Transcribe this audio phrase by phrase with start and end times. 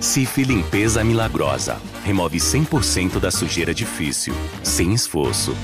[0.00, 1.80] Cif Limpeza Milagrosa.
[2.04, 5.54] Remove 100% da sujeira difícil, sem esforço.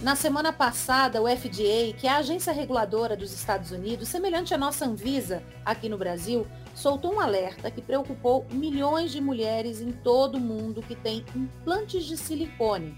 [0.00, 4.58] Na semana passada, o FDA, que é a agência reguladora dos Estados Unidos, semelhante à
[4.58, 10.36] nossa Anvisa aqui no Brasil, soltou um alerta que preocupou milhões de mulheres em todo
[10.36, 12.96] o mundo que têm implantes de silicone.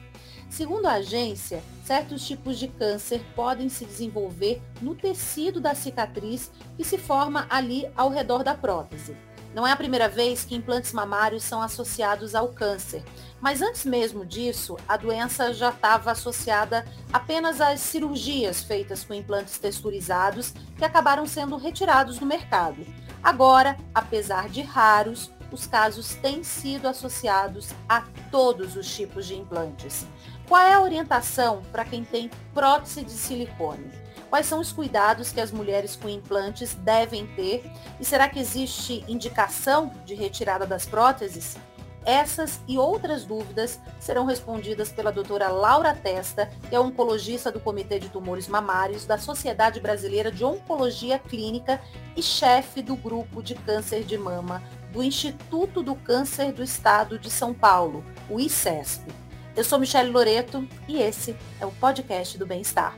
[0.50, 6.82] Segundo a agência, certos tipos de câncer podem se desenvolver no tecido da cicatriz que
[6.82, 9.16] se forma ali ao redor da prótese.
[9.54, 13.04] Não é a primeira vez que implantes mamários são associados ao câncer,
[13.40, 19.56] mas antes mesmo disso, a doença já estava associada apenas às cirurgias feitas com implantes
[19.56, 22.84] texturizados que acabaram sendo retirados do mercado.
[23.22, 30.06] Agora, apesar de raros, os casos têm sido associados a todos os tipos de implantes.
[30.50, 33.88] Qual é a orientação para quem tem prótese de silicone?
[34.28, 37.70] Quais são os cuidados que as mulheres com implantes devem ter?
[38.00, 41.56] E será que existe indicação de retirada das próteses?
[42.04, 48.00] Essas e outras dúvidas serão respondidas pela doutora Laura Testa, que é oncologista do Comitê
[48.00, 51.80] de Tumores Mamários da Sociedade Brasileira de Oncologia Clínica
[52.16, 57.30] e chefe do grupo de câncer de mama do Instituto do Câncer do Estado de
[57.30, 59.19] São Paulo, o ICESP.
[59.56, 62.96] Eu sou Michele Loreto e esse é o podcast do Bem-Estar.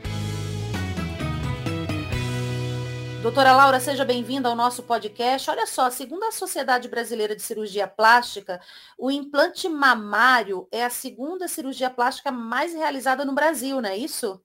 [3.23, 5.49] Doutora Laura, seja bem-vinda ao nosso podcast.
[5.49, 8.61] Olha só, segundo a Sociedade Brasileira de Cirurgia Plástica,
[8.97, 14.39] o implante mamário é a segunda cirurgia plástica mais realizada no Brasil, não é isso?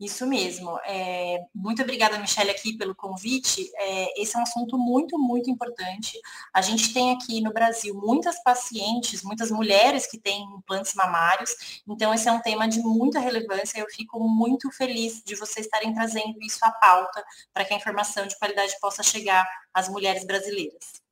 [0.00, 0.76] Isso mesmo.
[0.84, 3.70] É, muito obrigada, Michelle, aqui pelo convite.
[3.76, 6.20] É, esse é um assunto muito, muito importante.
[6.52, 12.12] A gente tem aqui no Brasil muitas pacientes, muitas mulheres que têm implantes mamários, então
[12.12, 13.78] esse é um tema de muita relevância.
[13.78, 18.26] Eu fico muito feliz de vocês estarem trazendo isso à pauta para que a informação
[18.26, 21.03] de qualidade possa chegar às mulheres brasileiras.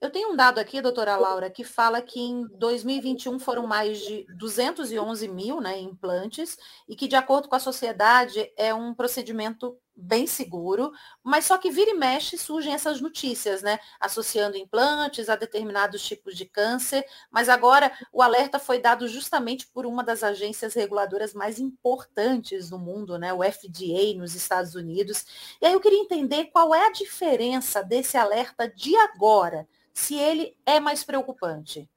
[0.00, 4.26] Eu tenho um dado aqui, doutora Laura, que fala que em 2021 foram mais de
[4.34, 6.56] 211 mil né, implantes
[6.88, 10.90] e que, de acordo com a sociedade, é um procedimento bem seguro,
[11.22, 13.78] mas só que vira e mexe surgem essas notícias, né?
[14.00, 19.84] Associando implantes a determinados tipos de câncer, mas agora o alerta foi dado justamente por
[19.84, 23.34] uma das agências reguladoras mais importantes do mundo, né?
[23.34, 25.26] O FDA nos Estados Unidos.
[25.60, 30.56] E aí eu queria entender qual é a diferença desse alerta de agora se ele
[30.64, 31.88] é mais preocupante.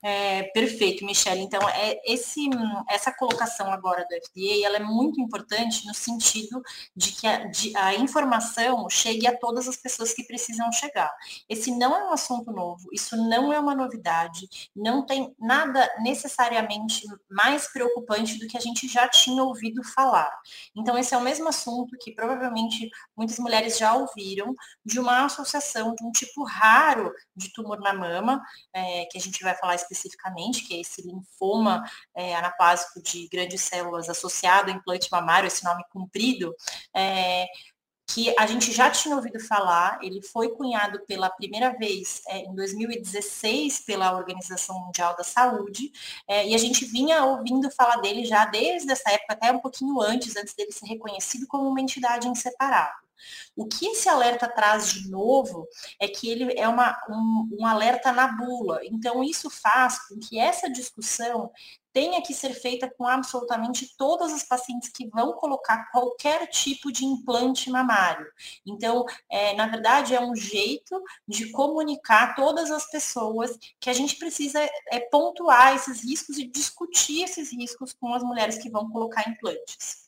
[0.00, 1.40] É, perfeito, Michelle.
[1.40, 2.48] Então, é, esse,
[2.88, 6.62] essa colocação agora do FDA, ela é muito importante no sentido
[6.94, 11.10] de que a, de, a, informação chegue a todas as pessoas que precisam chegar.
[11.48, 17.02] Esse não é um assunto novo, isso não é uma novidade, não tem nada necessariamente
[17.28, 20.30] mais preocupante do que a gente já tinha ouvido falar.
[20.76, 24.54] Então, esse é o mesmo assunto que provavelmente muitas mulheres já ouviram
[24.84, 28.40] de uma associação de um tipo raro de tumor na mama,
[28.72, 31.82] é, que a gente vai falar especificamente, que é esse linfoma
[32.14, 36.54] é, anaplásico de grandes células associado ao implante mamário, esse nome comprido,
[36.94, 37.46] é,
[38.10, 42.54] que a gente já tinha ouvido falar, ele foi cunhado pela primeira vez é, em
[42.54, 45.92] 2016 pela Organização Mundial da Saúde,
[46.26, 50.00] é, e a gente vinha ouvindo falar dele já desde essa época, até um pouquinho
[50.00, 53.07] antes, antes dele ser reconhecido como uma entidade inseparável.
[53.56, 55.66] O que esse alerta traz de novo
[56.00, 58.80] é que ele é uma, um, um alerta na bula.
[58.84, 61.50] Então, isso faz com que essa discussão
[61.92, 67.04] tenha que ser feita com absolutamente todas as pacientes que vão colocar qualquer tipo de
[67.04, 68.26] implante mamário.
[68.64, 74.16] Então, é, na verdade, é um jeito de comunicar todas as pessoas que a gente
[74.16, 74.60] precisa
[74.92, 80.07] é, pontuar esses riscos e discutir esses riscos com as mulheres que vão colocar implantes.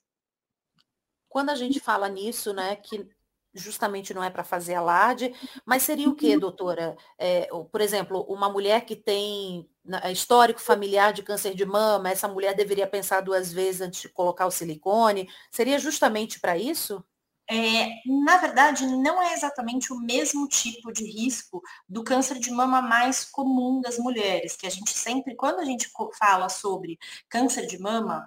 [1.30, 3.08] Quando a gente fala nisso, né, que
[3.54, 6.40] justamente não é para fazer alarde, mas seria o quê, uhum.
[6.40, 6.96] doutora?
[7.18, 9.68] É, por exemplo, uma mulher que tem
[10.02, 14.08] é, histórico familiar de câncer de mama, essa mulher deveria pensar duas vezes antes de
[14.08, 15.28] colocar o silicone?
[15.50, 17.02] Seria justamente para isso?
[17.52, 22.80] É, na verdade, não é exatamente o mesmo tipo de risco do câncer de mama
[22.80, 26.96] mais comum das mulheres, que a gente sempre, quando a gente fala sobre
[27.28, 28.24] câncer de mama,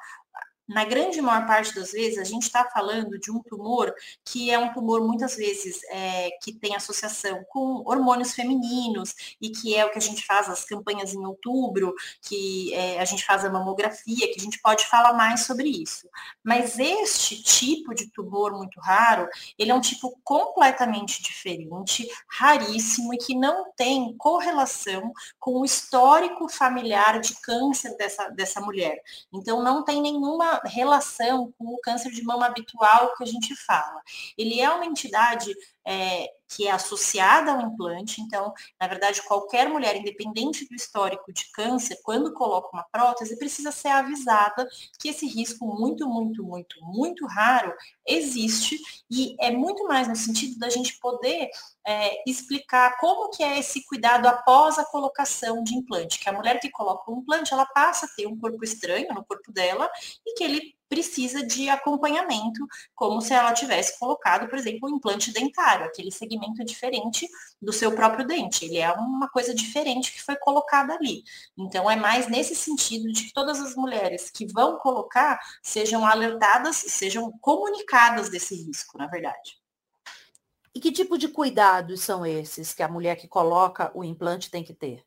[0.68, 3.94] na grande maior parte das vezes, a gente está falando de um tumor
[4.24, 9.75] que é um tumor, muitas vezes, é, que tem associação com hormônios femininos e que
[9.75, 13.44] é o que a gente faz as campanhas em outubro, que é, a gente faz
[13.44, 16.07] a mamografia, que a gente pode falar mais sobre isso.
[16.44, 19.27] Mas este tipo de tumor muito raro,
[19.57, 26.48] ele é um tipo completamente diferente, raríssimo e que não tem correlação com o histórico
[26.48, 29.01] familiar de câncer dessa, dessa mulher.
[29.31, 34.01] Então, não tem nenhuma relação com o câncer de mama habitual que a gente fala.
[34.38, 35.53] Ele é uma entidade
[35.85, 38.22] é, que é associada ao implante.
[38.22, 43.72] Então, na verdade, qualquer mulher, independente do histórico de câncer, quando coloca uma prótese, precisa
[43.72, 44.68] ser avisada
[45.00, 47.74] que esse risco muito, muito, muito, muito raro
[48.06, 48.80] existe
[49.10, 51.50] e é muito mais no sentido da gente poder
[51.86, 56.60] é, explicar como que é esse cuidado após a colocação de implante, que a mulher
[56.60, 59.90] que coloca o implante, ela passa a ter um corpo estranho no corpo dela
[60.25, 65.34] e que ele precisa de acompanhamento, como se ela tivesse colocado, por exemplo, um implante
[65.34, 67.28] dentário, aquele segmento diferente
[67.60, 68.66] do seu próprio dente.
[68.66, 71.24] Ele é uma coisa diferente que foi colocada ali.
[71.57, 76.75] Então, é mais nesse sentido de que todas as mulheres que vão colocar sejam alertadas,
[76.75, 79.57] sejam comunicadas desse risco, na verdade.
[80.75, 84.63] E que tipo de cuidados são esses que a mulher que coloca o implante tem
[84.63, 85.04] que ter?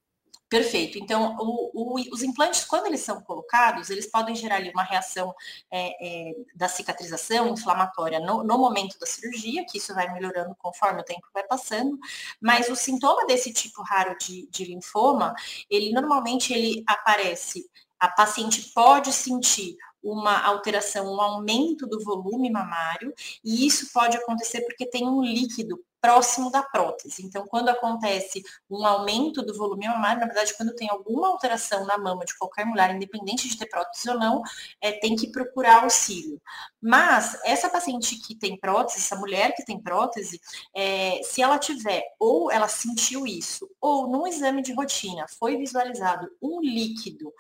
[0.49, 0.97] Perfeito.
[0.97, 5.35] Então, o, o, os implantes, quando eles são colocados, eles podem gerar ali uma reação
[5.73, 11.01] é, é, da cicatrização inflamatória no, no, momento da cirurgia, que isso vai melhorando conforme
[11.01, 11.99] o tempo vai passando,
[12.41, 15.35] mas o sintoma desse tipo raro de, de linfoma,
[15.69, 17.69] ele normalmente ele aparece,
[17.99, 23.13] a paciente pode sentir uma alteração, um aumento do volume mamário,
[23.45, 27.25] e isso pode acontecer porque tem um líquido próximo da prótese.
[27.25, 28.41] Então, quando acontece
[28.71, 32.65] um aumento do volume mamário, na verdade, quando tem alguma alteração na mama de qualquer
[32.65, 34.41] mulher, independente de ter prótese ou não,
[34.81, 36.41] é, tem que procurar auxílio.
[36.81, 40.41] Mas essa paciente que tem prótese, essa mulher que tem prótese,
[40.75, 46.31] é, se ela tiver ou ela sentiu isso, ou num exame de rotina foi visualizado
[46.41, 47.33] um líquido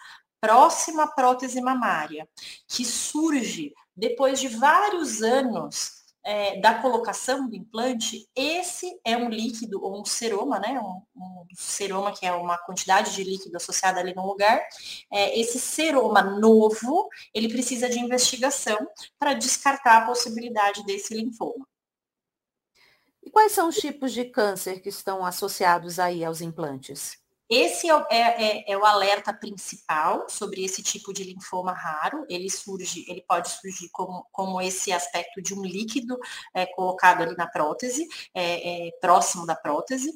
[0.47, 2.29] próximo à prótese mamária,
[2.69, 9.83] que surge depois de vários anos é, da colocação do implante, esse é um líquido
[9.83, 10.79] ou um seroma, né?
[10.81, 14.61] Um, um seroma que é uma quantidade de líquido associada ali no lugar.
[15.13, 18.79] É, esse seroma novo, ele precisa de investigação
[19.19, 21.67] para descartar a possibilidade desse linfoma.
[23.23, 27.25] E quais são os tipos de câncer que estão associados aí aos implantes?
[27.49, 32.27] Esse é, é, é, é, o alerta principal sobre esse tipo de linfoma raro.
[32.29, 36.19] Ele surge, ele pode surgir como, como esse aspecto de um líquido
[36.53, 40.13] é, colocado ali na prótese, é, é, próximo da prótese.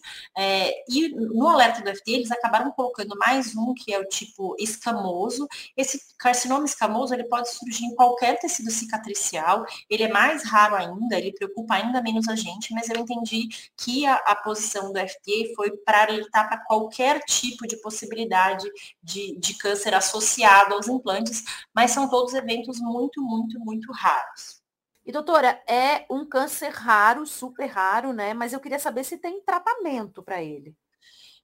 [0.89, 5.47] e no alerta do FDA eles acabaram colocando mais um que é o tipo escamoso.
[5.77, 9.65] Esse carcinoma escamoso ele pode surgir em qualquer tecido cicatricial.
[9.89, 14.05] Ele é mais raro ainda, ele preocupa ainda menos a gente, mas eu entendi que
[14.05, 18.69] a, a posição do FDA foi para alertar para qualquer tipo de possibilidade
[19.03, 21.43] de, de câncer associado aos implantes,
[21.75, 24.61] mas são todos eventos muito, muito, muito raros.
[25.05, 28.35] E doutora, é um câncer raro, super raro, né?
[28.35, 30.77] Mas eu queria saber se tem tratamento para ele.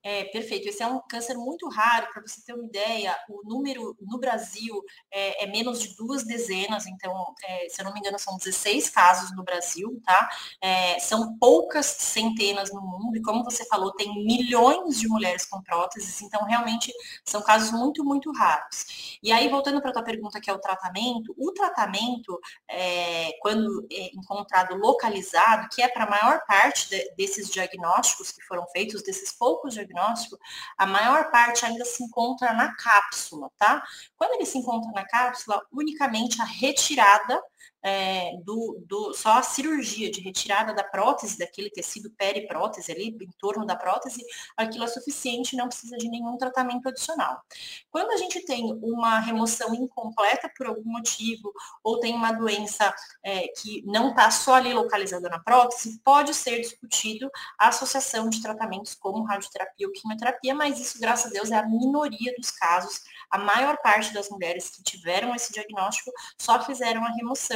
[0.08, 0.68] É, perfeito.
[0.68, 4.80] Esse é um câncer muito raro, para você ter uma ideia, o número no Brasil
[5.10, 8.88] é, é menos de duas dezenas, então, é, se eu não me engano, são 16
[8.90, 10.28] casos no Brasil, tá?
[10.60, 15.60] É, são poucas centenas no mundo, e como você falou, tem milhões de mulheres com
[15.60, 16.92] próteses, então realmente
[17.24, 19.18] são casos muito, muito raros.
[19.20, 23.84] E aí, voltando para a tua pergunta, que é o tratamento, o tratamento, é, quando
[23.90, 29.02] é encontrado localizado, que é para a maior parte de, desses diagnósticos que foram feitos,
[29.02, 30.38] desses poucos diagnósticos, diagnóstico,
[30.76, 33.82] a maior parte ainda se encontra na cápsula, tá?
[34.16, 37.42] Quando ele se encontra na cápsula, unicamente a retirada
[37.86, 43.30] é, do, do, só a cirurgia de retirada da prótese, daquele tecido periprótese ali, em
[43.38, 44.24] torno da prótese,
[44.56, 47.40] aquilo é suficiente, não precisa de nenhum tratamento adicional.
[47.88, 52.92] Quando a gente tem uma remoção incompleta por algum motivo, ou tem uma doença
[53.22, 58.42] é, que não está só ali localizada na prótese, pode ser discutido a associação de
[58.42, 63.02] tratamentos como radioterapia ou quimioterapia, mas isso, graças a Deus, é a minoria dos casos.
[63.30, 67.55] A maior parte das mulheres que tiveram esse diagnóstico só fizeram a remoção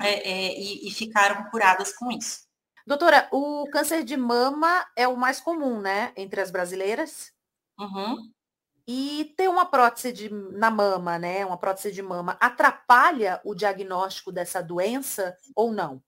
[0.00, 2.44] é, é, e, e ficaram curadas com isso.
[2.86, 7.32] Doutora, o câncer de mama é o mais comum, né, entre as brasileiras?
[7.78, 8.30] Uhum.
[8.86, 14.30] E ter uma prótese de, na mama, né, uma prótese de mama, atrapalha o diagnóstico
[14.30, 16.02] dessa doença ou não?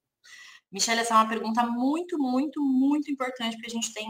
[0.72, 4.06] Michelle, essa é uma pergunta muito, muito, muito importante, porque a gente tem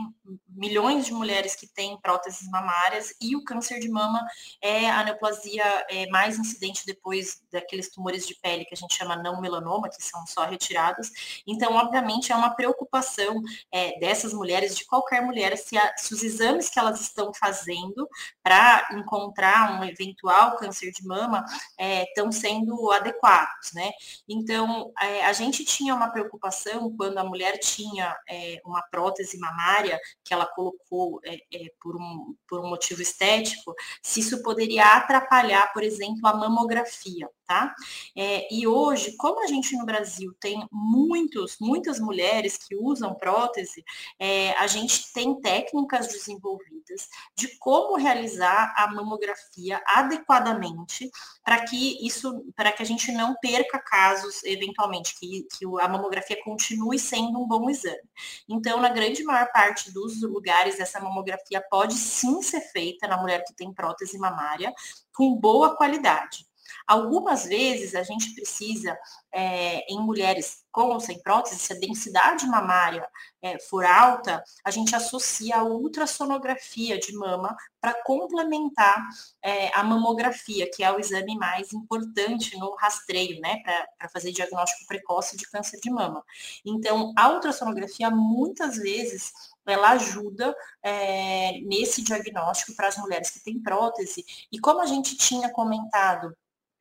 [0.49, 4.25] milhões de mulheres que têm próteses mamárias e o câncer de mama
[4.63, 9.17] é a neoplasia é, mais incidente depois daqueles tumores de pele que a gente chama
[9.17, 11.43] não melanoma, que são só retirados.
[11.47, 16.23] Então, obviamente, é uma preocupação é, dessas mulheres, de qualquer mulher, se, a, se os
[16.23, 18.09] exames que elas estão fazendo
[18.43, 21.45] para encontrar um eventual câncer de mama
[21.79, 23.91] estão é, sendo adequados, né?
[24.27, 29.39] Então, é, a gente tinha uma preocupação preocupação quando a mulher tinha é, uma prótese
[29.39, 34.97] mamária que ela colocou é, é, por, um, por um motivo estético, se isso poderia
[34.97, 37.75] atrapalhar, por exemplo, a mamografia tá?
[38.15, 43.85] É, e hoje, como a gente no Brasil tem muitos, muitas mulheres que usam prótese,
[44.19, 51.11] é, a gente tem técnicas desenvolvidas de como realizar a mamografia adequadamente
[51.47, 56.43] para que isso, para que a gente não perca casos, eventualmente, que, que a mamografia
[56.43, 58.03] continue sendo um bom exame.
[58.49, 63.45] Então, na grande maior parte dos lugares, essa mamografia pode sim ser feita na mulher
[63.47, 64.75] que tem prótese mamária,
[65.15, 66.45] com boa qualidade.
[66.87, 68.97] Algumas vezes a gente precisa,
[69.33, 73.09] é, em mulheres com ou sem prótese, se a densidade mamária
[73.41, 79.03] é, for alta, a gente associa a ultrassonografia de mama para complementar
[79.43, 83.63] é, a mamografia, que é o exame mais importante no rastreio, né,
[83.99, 86.23] para fazer diagnóstico precoce de câncer de mama.
[86.65, 89.33] Então, a ultrassonografia muitas vezes
[89.67, 94.25] ela ajuda é, nesse diagnóstico para as mulheres que têm prótese.
[94.53, 96.37] E como a gente tinha comentado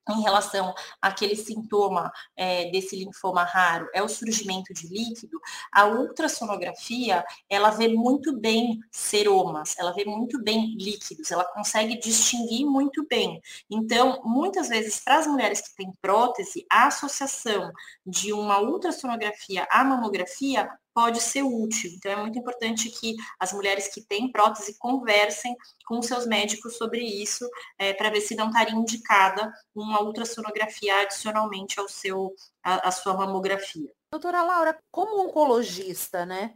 [0.10, 5.40] em relação àquele sintoma é, desse linfoma raro é o surgimento de líquido,
[5.72, 12.66] a ultrassonografia, ela vê muito bem seromas, ela vê muito bem líquidos, ela consegue distinguir
[12.66, 13.42] muito bem.
[13.70, 17.72] Então, muitas vezes, para as mulheres que têm prótese, a associação
[18.06, 21.92] de uma ultrassonografia à mamografia pode ser útil.
[21.94, 25.54] Então, é muito importante que as mulheres que têm prótese conversem
[25.86, 27.48] com seus médicos sobre isso,
[27.78, 32.34] é, para ver se não estaria indicada uma ultrassonografia adicionalmente ao seu,
[32.64, 33.92] a sua mamografia.
[34.10, 36.54] Doutora Laura, como oncologista, né?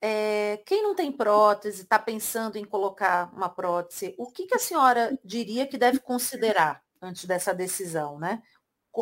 [0.00, 4.60] É, quem não tem prótese, está pensando em colocar uma prótese, o que, que a
[4.60, 8.40] senhora diria que deve considerar antes dessa decisão, né?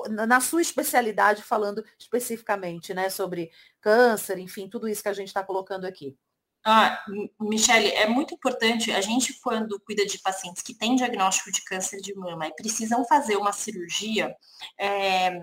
[0.08, 5.42] Na sua especialidade, falando especificamente né, sobre câncer, enfim, tudo isso que a gente está
[5.42, 6.16] colocando aqui.
[6.62, 7.02] Ah,
[7.40, 12.00] Michele, é muito importante, a gente quando cuida de pacientes que têm diagnóstico de câncer
[12.02, 14.36] de mama e precisam fazer uma cirurgia,
[14.78, 15.40] é,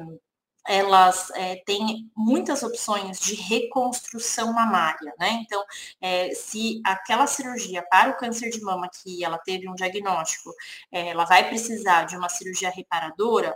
[0.68, 5.42] elas é, têm muitas opções de reconstrução mamária, né?
[5.44, 5.64] Então,
[6.02, 10.54] é, se aquela cirurgia para o câncer de mama que ela teve um diagnóstico,
[10.92, 13.56] é, ela vai precisar de uma cirurgia reparadora,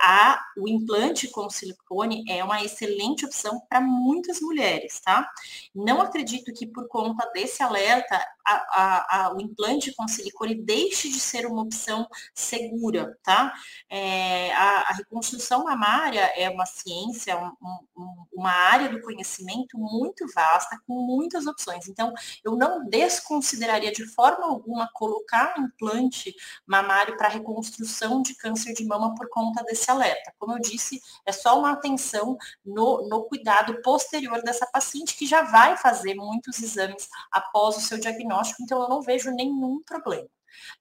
[0.00, 5.28] a, o implante com silicone é uma excelente opção para muitas mulheres, tá?
[5.74, 8.20] Não acredito que por conta desse alerta
[8.52, 13.52] a, a, o implante com silicone deixe de ser uma opção segura, tá?
[13.88, 17.52] É, a, reconstrução mamária é uma ciência, um,
[17.96, 21.88] um, uma área do conhecimento muito vasta, com muitas opções.
[21.88, 22.12] Então,
[22.44, 26.34] eu não desconsideraria de forma alguma colocar um implante
[26.66, 30.32] mamário para reconstrução de câncer de mama por conta desse alerta.
[30.38, 35.42] Como eu disse, é só uma atenção no, no cuidado posterior dessa paciente que já
[35.42, 40.28] vai fazer muitos exames após o seu diagnóstico, então eu não vejo nenhum problema.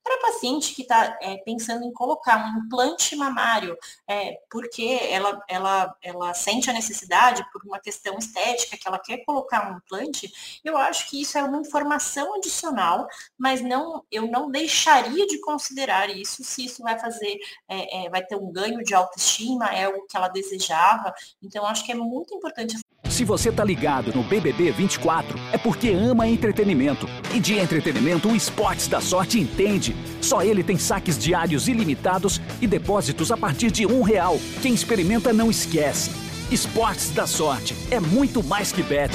[0.04, 5.96] Para paciente que está é, pensando em colocar um implante mamário, é, porque ela, ela,
[6.02, 10.32] ela sente a necessidade, por uma questão estética, que ela quer colocar um implante,
[10.64, 16.10] eu acho que isso é uma informação adicional, mas não, eu não deixaria de considerar
[16.10, 17.38] isso se isso vai fazer,
[17.68, 21.14] é, é vai ter um ganho de autoestima, é o que ela desejava.
[21.42, 22.76] Então, acho que é muito importante
[23.20, 27.06] se você tá ligado no BBB 24, é porque ama entretenimento.
[27.36, 29.94] E de entretenimento, o Esportes da Sorte entende.
[30.22, 34.40] Só ele tem saques diários ilimitados e depósitos a partir de um real.
[34.62, 36.12] Quem experimenta não esquece.
[36.50, 39.12] Esportes da Sorte é muito mais que bet.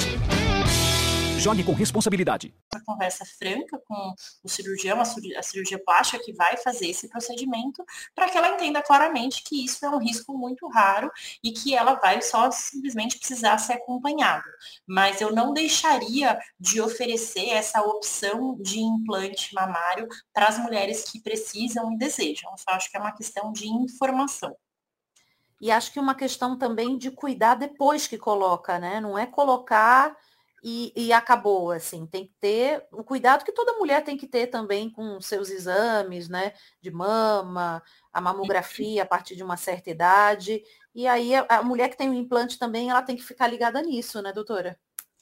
[1.37, 2.53] Jogue com responsabilidade.
[2.73, 7.83] Uma conversa franca com o cirurgião, a cirurgia plástica que vai fazer esse procedimento,
[8.15, 11.11] para que ela entenda claramente que isso é um risco muito raro
[11.43, 14.45] e que ela vai só simplesmente precisar ser acompanhada.
[14.87, 21.21] Mas eu não deixaria de oferecer essa opção de implante mamário para as mulheres que
[21.21, 22.49] precisam e desejam.
[22.51, 24.55] Eu só acho que é uma questão de informação.
[25.61, 28.99] E acho que uma questão também de cuidar depois que coloca, né?
[28.99, 30.15] Não é colocar
[30.67, 34.47] e, e, acabou, assim, tem que ter o cuidado que toda mulher tem que ter
[34.47, 40.63] também com seus exames, né, de mama, a mamografia a partir de uma certa idade,
[40.95, 43.79] e aí a, a mulher que tem um implante também, ela tem que ficar ligada
[43.79, 44.75] nisso, né, doutora?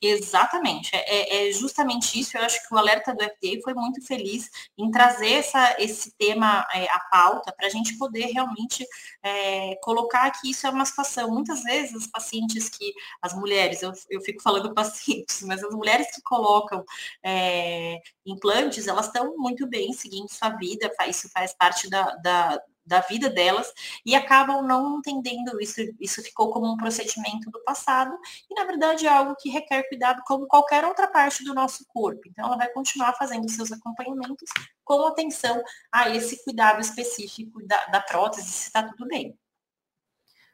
[0.05, 2.38] Exatamente, é, é, justamente isso.
[2.38, 6.67] Eu acho que o alerta do FDA foi muito feliz em trazer essa, esse tema
[6.74, 8.86] é, à pauta para a gente poder realmente
[9.24, 11.31] é, colocar que isso é uma situação.
[11.31, 16.13] Muitas vezes os pacientes que, as mulheres, eu, eu fico falando pacientes, mas as mulheres
[16.13, 16.83] que colocam
[17.24, 22.99] é, implantes, elas estão muito bem seguindo sua vida, isso faz parte da, da da
[22.99, 23.71] vida delas
[24.05, 25.81] e acabam não entendendo isso.
[25.99, 28.17] Isso ficou como um procedimento do passado
[28.49, 32.21] e, na verdade, é algo que requer cuidado como qualquer outra parte do nosso corpo.
[32.27, 34.49] Então, ela vai continuar fazendo seus acompanhamentos
[34.83, 39.37] com atenção a esse cuidado específico da, da prótese, se está tudo bem.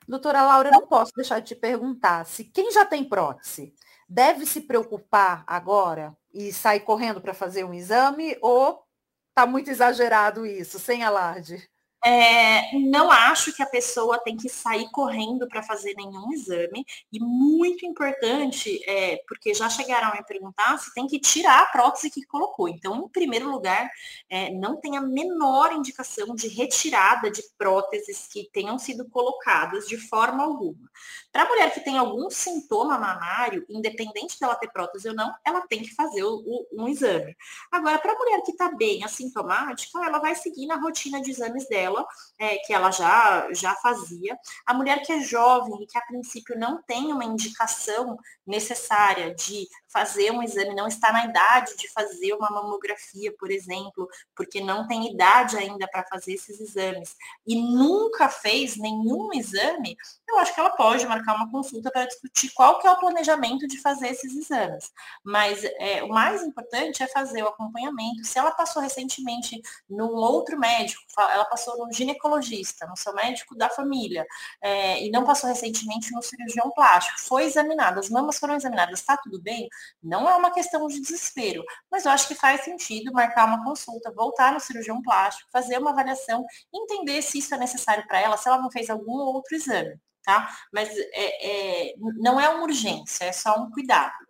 [0.07, 3.75] Doutora Laura, não posso deixar de te perguntar se quem já tem prótese
[4.07, 8.83] deve se preocupar agora e sair correndo para fazer um exame ou
[9.29, 11.69] está muito exagerado isso, sem alarde?
[12.06, 16.86] É, não acho que a pessoa tem que sair correndo para fazer nenhum exame.
[17.12, 21.65] E muito importante, é, porque já chegaram a me perguntar se tem que tirar a
[21.65, 22.70] prótese que colocou.
[22.70, 23.89] Então, em primeiro lugar,
[24.29, 29.98] é, não tem a menor indicação de retirada de próteses que tenham sido colocadas de
[29.98, 30.89] forma alguma.
[31.32, 35.62] Para a mulher que tem algum sintoma mamário, independente dela ter prótese ou não, ela
[35.68, 37.36] tem que fazer o, o, um exame.
[37.72, 41.68] Agora, para a mulher que está bem assintomática, ela vai seguir na rotina de exames
[41.68, 42.05] dela dela,
[42.38, 44.38] é, que ela já, já fazia.
[44.65, 49.67] A mulher que é jovem e que a princípio não tem uma indicação necessária de
[49.91, 54.88] fazer um exame, não está na idade de fazer uma mamografia, por exemplo, porque não
[54.88, 57.15] tem idade ainda para fazer esses exames
[57.46, 62.51] e nunca fez nenhum exame, eu acho que ela pode marcar uma consulta para discutir
[62.51, 64.91] qual que é o planejamento de fazer esses exames.
[65.24, 68.24] Mas é, o mais importante é fazer o acompanhamento.
[68.24, 73.69] Se ela passou recentemente num outro médico, ela passou no ginecologista, no seu médico da
[73.69, 74.25] família,
[74.62, 79.17] é, e não passou recentemente no cirurgião plástico, foi examinada, as mamas foram examinadas, está
[79.17, 79.67] tudo bem?
[80.01, 84.12] Não é uma questão de desespero, mas eu acho que faz sentido marcar uma consulta,
[84.12, 88.48] voltar no cirurgião plástico, fazer uma avaliação, entender se isso é necessário para ela, se
[88.48, 90.50] ela não fez algum outro exame, tá?
[90.71, 94.28] Mas é, é, não é uma urgência, é só um cuidado.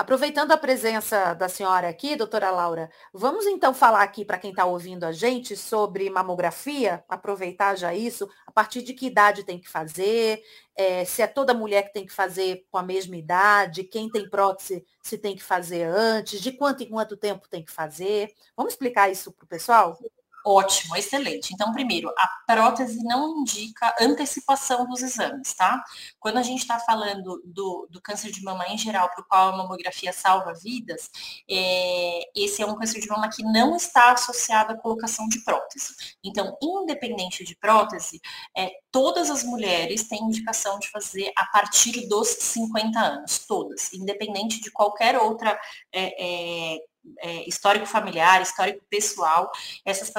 [0.00, 4.64] Aproveitando a presença da senhora aqui, doutora Laura, vamos então falar aqui para quem está
[4.64, 9.68] ouvindo a gente sobre mamografia, aproveitar já isso, a partir de que idade tem que
[9.68, 10.42] fazer,
[10.74, 14.26] é, se é toda mulher que tem que fazer com a mesma idade, quem tem
[14.26, 18.32] prótese se tem que fazer antes, de quanto em quanto tempo tem que fazer.
[18.56, 19.98] Vamos explicar isso para o pessoal?
[20.44, 21.52] Ótimo, excelente.
[21.52, 25.82] Então, primeiro, a prótese não indica antecipação dos exames, tá?
[26.18, 29.50] Quando a gente está falando do, do, câncer de mama em geral, para o qual
[29.50, 31.10] a mamografia salva vidas,
[31.48, 35.94] é, esse é um câncer de mama que não está associado à colocação de prótese.
[36.24, 38.18] Então, independente de prótese,
[38.56, 44.58] é, todas as mulheres têm indicação de fazer a partir dos 50 anos, todas, independente
[44.60, 45.58] de qualquer outra
[45.92, 46.78] é,
[47.18, 49.50] é histórico familiar, histórico pessoal,
[49.84, 50.12] essas,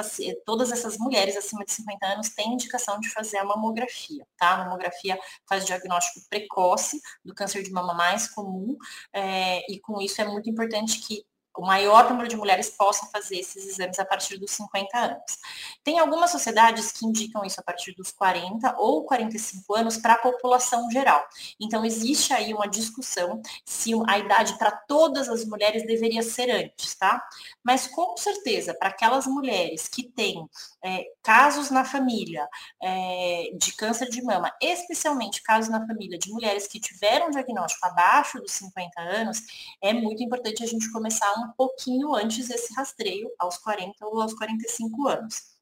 [0.44, 4.54] todas essas mulheres acima de 50 anos têm indicação de fazer a mamografia, tá?
[4.54, 8.76] A mamografia faz o diagnóstico precoce do câncer de mama mais comum,
[9.12, 11.24] é, e com isso é muito importante que
[11.56, 15.38] o maior número de mulheres possam fazer esses exames a partir dos 50 anos.
[15.84, 20.18] Tem algumas sociedades que indicam isso a partir dos 40 ou 45 anos para a
[20.18, 21.22] população geral.
[21.60, 26.94] Então, existe aí uma discussão se a idade para todas as mulheres deveria ser antes,
[26.94, 27.22] tá?
[27.62, 30.48] Mas, com certeza, para aquelas mulheres que têm
[30.82, 32.48] é, casos na família
[32.82, 38.40] é, de câncer de mama, especialmente casos na família de mulheres que tiveram diagnóstico abaixo
[38.40, 39.42] dos 50 anos,
[39.80, 44.34] é muito importante a gente começar um pouquinho antes desse rastreio, aos 40 ou aos
[44.34, 45.52] 45 anos.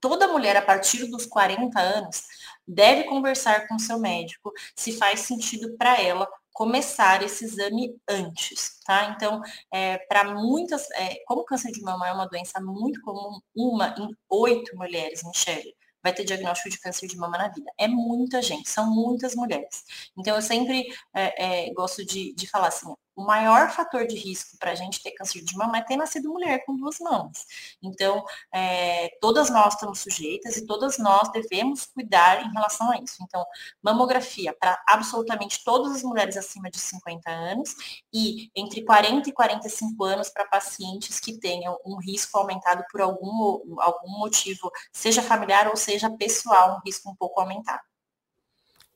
[0.00, 2.22] Toda mulher a partir dos 40 anos
[2.66, 9.14] deve conversar com seu médico se faz sentido para ela começar esse exame antes, tá?
[9.16, 9.40] Então,
[9.72, 13.94] é, para muitas, é, como o câncer de mama é uma doença muito comum, uma
[13.98, 17.70] em oito mulheres, Michelle, vai ter diagnóstico de câncer de mama na vida.
[17.78, 19.84] É muita gente, são muitas mulheres.
[20.18, 24.56] Então, eu sempre é, é gosto de, de falar assim, o maior fator de risco
[24.58, 27.46] para a gente ter câncer de mama é ter nascido mulher com duas mamas.
[27.82, 33.16] Então, é, todas nós estamos sujeitas e todas nós devemos cuidar em relação a isso.
[33.22, 33.44] Então,
[33.82, 37.74] mamografia para absolutamente todas as mulheres acima de 50 anos
[38.12, 43.80] e entre 40 e 45 anos para pacientes que tenham um risco aumentado por algum,
[43.80, 47.91] algum motivo, seja familiar ou seja pessoal, um risco um pouco aumentado.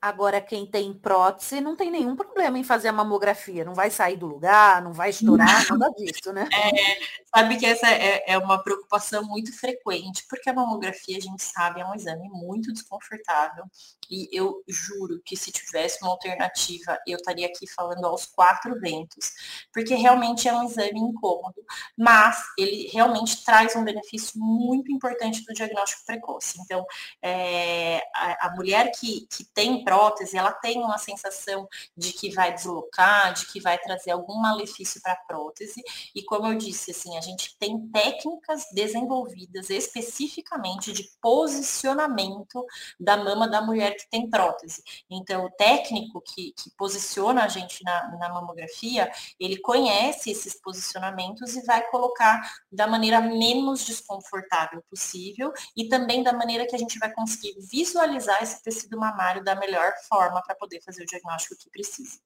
[0.07, 4.17] Agora, quem tem prótese não tem nenhum problema em fazer a mamografia, não vai sair
[4.17, 6.49] do lugar, não vai estourar, nada disso, né?
[6.53, 6.99] É,
[7.35, 11.81] sabe que essa é, é, uma preocupação muito frequente, porque a mamografia, a gente sabe,
[11.81, 13.65] é um exame muito desconfortável.
[14.09, 19.33] E eu juro que se tivesse uma alternativa, eu estaria aqui falando aos quatro ventos,
[19.73, 21.65] porque realmente é um exame incômodo,
[21.99, 26.61] mas ele realmente traz um benefício muito importante do diagnóstico precoce.
[26.63, 26.87] Então,
[27.21, 32.31] é, a, a mulher que, que tem prótese, prótese, ela tem uma sensação de que
[32.31, 35.83] vai deslocar, de que vai trazer algum malefício para a prótese.
[36.15, 42.65] E como eu disse, assim, a gente tem técnicas desenvolvidas especificamente de posicionamento
[43.01, 44.83] da mama da mulher que tem prótese.
[45.11, 51.57] Então, o técnico que, que posiciona a gente na, na mamografia, ele conhece esses posicionamentos
[51.57, 56.99] e vai colocar da maneira menos desconfortável possível e também da maneira que a gente
[56.99, 61.71] vai conseguir visualizar esse tecido mamário da melhor forma para poder fazer o diagnóstico que
[61.71, 62.19] precisa.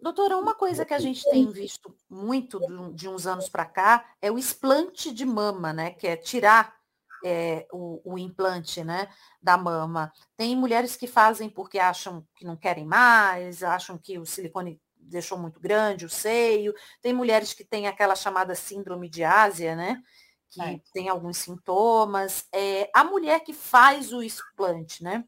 [0.00, 2.60] Doutora, uma coisa que a gente tem visto muito
[2.94, 5.90] de uns anos para cá é o explante de mama, né?
[5.90, 6.78] Que é tirar
[7.24, 9.08] é, o, o, implante né,
[9.42, 10.12] da mama.
[10.36, 15.36] Tem mulheres que fazem porque acham que não querem mais, acham que o silicone deixou
[15.36, 16.72] muito grande o seio.
[17.02, 20.00] Tem mulheres que têm aquela chamada síndrome de Ásia, né?
[20.50, 20.80] Que é.
[20.92, 22.46] tem alguns sintomas.
[22.52, 25.24] É, a mulher que faz o explante, né?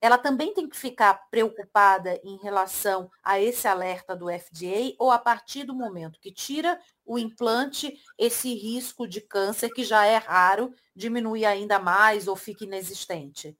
[0.00, 5.18] Ela também tem que ficar preocupada em relação a esse alerta do FDA ou a
[5.18, 10.72] partir do momento que tira o implante, esse risco de câncer, que já é raro,
[10.94, 13.56] diminui ainda mais ou fica inexistente?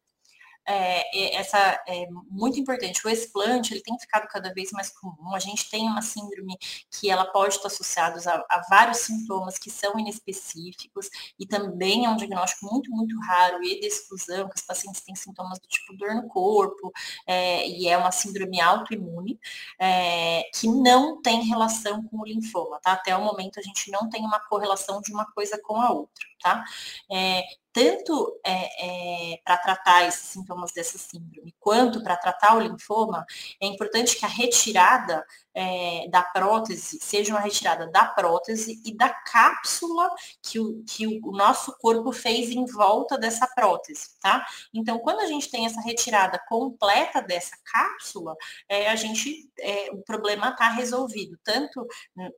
[0.70, 3.04] É, essa é muito importante.
[3.06, 5.35] O explante ele tem ficado cada vez mais comum.
[5.35, 6.56] A gente tem uma síndrome
[6.90, 12.11] que ela pode estar associada a, a, vários sintomas que são inespecíficos e também é
[12.11, 15.96] um diagnóstico muito, muito raro e de exclusão, que os pacientes têm sintomas do tipo
[15.96, 16.92] dor no corpo
[17.26, 19.38] é, e é uma síndrome autoimune
[19.78, 22.92] é, que não tem relação com o linfoma, tá?
[22.92, 26.26] Até o momento a gente não tem uma correlação de uma coisa com a outra,
[26.42, 26.64] tá?
[27.11, 33.24] É, tanto é, é, para tratar esses sintomas dessa síndrome, quanto para tratar o linfoma,
[33.61, 39.08] é importante que a retirada é, da prótese seja uma retirada da prótese e da
[39.08, 40.10] cápsula
[40.42, 44.44] que o, que o nosso corpo fez em volta dessa prótese, tá?
[44.72, 48.34] Então, quando a gente tem essa retirada completa dessa cápsula,
[48.68, 51.86] é, a gente, é, o problema está resolvido, tanto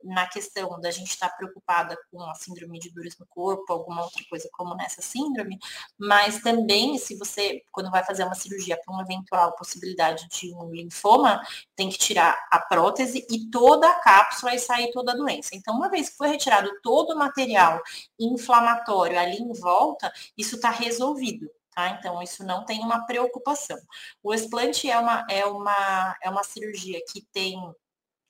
[0.03, 4.03] na questão da gente estar tá preocupada com a síndrome de dores no corpo, alguma
[4.03, 5.59] outra coisa como nessa síndrome,
[5.97, 10.71] mas também se você, quando vai fazer uma cirurgia para uma eventual possibilidade de um
[10.71, 11.41] linfoma,
[11.75, 15.49] tem que tirar a prótese prótese e toda a cápsula e sair toda a doença.
[15.53, 17.81] Então, uma vez que foi retirado todo o material
[18.19, 21.49] inflamatório ali em volta, isso está resolvido.
[21.75, 21.89] Tá?
[21.89, 23.77] Então, isso não tem uma preocupação.
[24.21, 27.57] O explante é uma, é uma, é uma cirurgia que tem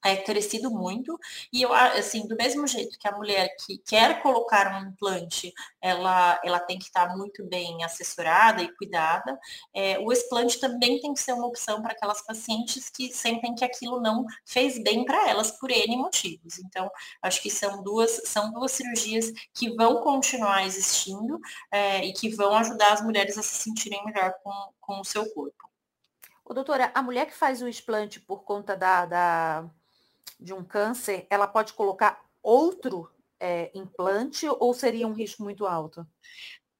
[0.03, 1.17] é, crescido muito.
[1.51, 6.39] E eu assim do mesmo jeito que a mulher que quer colocar um implante ela
[6.43, 9.39] ela tem que estar muito bem assessorada e cuidada
[9.73, 13.65] é, o explante também tem que ser uma opção para aquelas pacientes que sentem que
[13.65, 16.59] aquilo não fez bem para elas por n motivos.
[16.59, 16.89] Então
[17.21, 21.39] acho que são duas são duas cirurgias que vão continuar existindo
[21.71, 25.29] é, e que vão ajudar as mulheres a se sentirem melhor com, com o seu
[25.33, 25.69] corpo.
[26.45, 29.69] Ô, doutora, a mulher que faz o explante por conta da, da
[30.39, 33.09] de um câncer, ela pode colocar outro
[33.39, 36.05] é, implante ou seria um risco muito alto?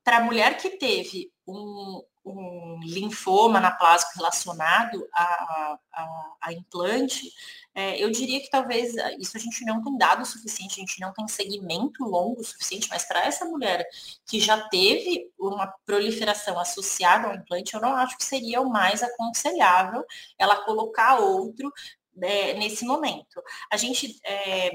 [0.04, 7.32] Para a mulher que teve um, um linfoma anaplásico relacionado a, a, a implante,
[7.76, 10.86] é, eu diria que talvez ah, isso a gente não tem dado o suficiente, a
[10.86, 13.86] gente não tem segmento longo o suficiente, mas para essa mulher
[14.26, 19.02] que já teve uma proliferação associada ao implante, eu não acho que seria o mais
[19.02, 20.06] aconselhável
[20.38, 21.74] ela colocar outro
[22.22, 23.42] é, nesse momento.
[23.72, 24.72] A gente, é,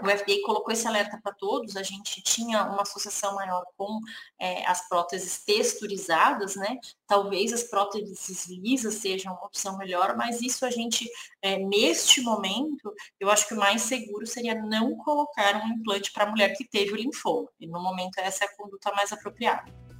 [0.00, 4.00] o FDA colocou esse alerta para todos, a gente tinha uma associação maior com
[4.38, 6.78] é, as próteses texturizadas, né?
[7.06, 11.08] Talvez as próteses lisas sejam uma opção melhor, mas isso a gente,
[11.40, 16.24] é, neste momento, eu acho que o mais seguro seria não colocar um implante para
[16.24, 17.48] a mulher que teve o linfoma.
[17.58, 19.91] E no momento essa é a conduta mais apropriada.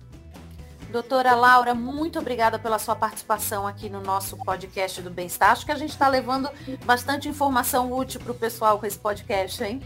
[0.93, 5.53] Doutora Laura, muito obrigada pela sua participação aqui no nosso podcast do Bem-Estar.
[5.53, 6.51] Acho que a gente está levando
[6.85, 9.81] bastante informação útil para o pessoal com esse podcast, hein?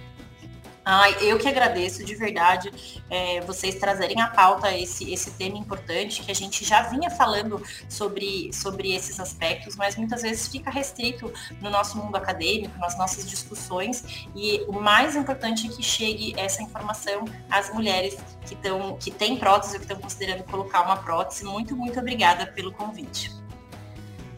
[0.88, 6.22] Ai, eu que agradeço de verdade é, vocês trazerem à pauta esse, esse tema importante
[6.22, 11.33] que a gente já vinha falando sobre, sobre esses aspectos, mas muitas vezes fica restrito
[11.61, 16.62] no nosso mundo acadêmico, nas nossas discussões, e o mais importante é que chegue essa
[16.62, 21.44] informação às mulheres que, tão, que têm prótese ou que estão considerando colocar uma prótese.
[21.44, 23.45] Muito, muito obrigada pelo convite.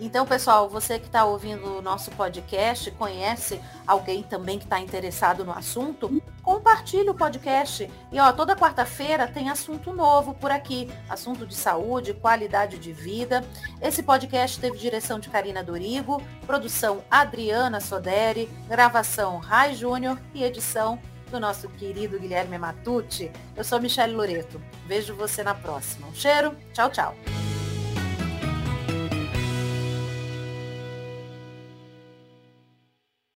[0.01, 5.45] Então, pessoal, você que está ouvindo o nosso podcast, conhece alguém também que está interessado
[5.45, 6.23] no assunto?
[6.43, 7.91] Compartilhe o podcast.
[8.13, 10.89] E ó, toda quarta-feira tem assunto novo por aqui.
[11.09, 13.45] Assunto de saúde, qualidade de vida.
[13.81, 20.99] Esse podcast teve direção de Karina Dorigo, produção Adriana Soderi, gravação Rai Júnior e edição
[21.31, 23.31] do nosso querido Guilherme Matucci.
[23.57, 24.61] Eu sou Michelle Loreto.
[24.87, 26.07] Vejo você na próxima.
[26.07, 26.57] Um cheiro.
[26.73, 27.48] Tchau, tchau.